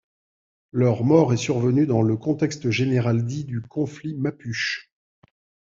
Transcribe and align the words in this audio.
Leur 0.71 1.03
mort 1.03 1.31
est 1.31 1.37
survenu 1.37 1.85
dans 1.85 2.01
le 2.01 2.17
contexte 2.17 2.71
général 2.71 3.23
dit 3.23 3.45
du 3.45 3.61
conflit 3.61 4.15
mapuche. 4.15 4.89